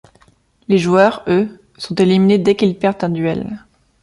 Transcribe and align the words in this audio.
Les 0.67 0.79
joueurs, 0.79 1.23
eux, 1.27 1.61
sont 1.77 1.93
éliminés 1.93 2.39
dès 2.39 2.55
qu'ils 2.55 2.75
perdent 2.75 3.03
un 3.03 3.09
duel. 3.09 3.63